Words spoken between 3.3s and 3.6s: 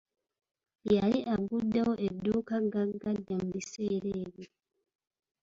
mu